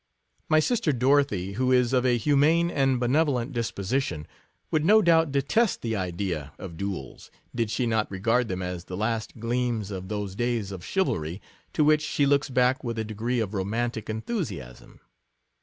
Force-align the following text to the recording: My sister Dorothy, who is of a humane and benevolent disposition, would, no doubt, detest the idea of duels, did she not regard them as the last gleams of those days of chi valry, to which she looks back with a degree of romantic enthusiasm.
My 0.49 0.59
sister 0.59 0.91
Dorothy, 0.91 1.53
who 1.53 1.71
is 1.71 1.93
of 1.93 2.07
a 2.07 2.17
humane 2.17 2.71
and 2.71 2.99
benevolent 2.99 3.53
disposition, 3.53 4.25
would, 4.71 4.83
no 4.83 4.99
doubt, 5.03 5.31
detest 5.31 5.83
the 5.83 5.95
idea 5.95 6.53
of 6.57 6.75
duels, 6.75 7.29
did 7.53 7.69
she 7.69 7.85
not 7.85 8.09
regard 8.09 8.47
them 8.47 8.63
as 8.63 8.85
the 8.85 8.97
last 8.97 9.39
gleams 9.39 9.91
of 9.91 10.07
those 10.07 10.33
days 10.33 10.71
of 10.71 10.81
chi 10.81 11.01
valry, 11.03 11.39
to 11.73 11.83
which 11.83 12.01
she 12.01 12.25
looks 12.25 12.49
back 12.49 12.83
with 12.83 12.97
a 12.97 13.03
degree 13.05 13.39
of 13.39 13.53
romantic 13.53 14.09
enthusiasm. 14.09 15.01